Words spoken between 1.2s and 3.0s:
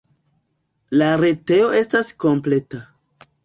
retejo estas kompleta.